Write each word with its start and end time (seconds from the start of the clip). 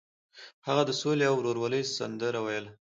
هغه 0.67 0.83
د 0.85 0.91
سولې 1.01 1.23
او 1.29 1.35
ورورولۍ 1.37 1.83
سندره 1.97 2.39
ویله. 2.45 2.71